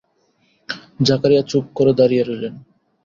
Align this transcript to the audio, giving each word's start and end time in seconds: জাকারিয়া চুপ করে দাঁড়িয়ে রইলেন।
জাকারিয়া 0.99 1.43
চুপ 1.49 1.65
করে 1.77 1.91
দাঁড়িয়ে 1.99 2.23
রইলেন। 2.23 2.53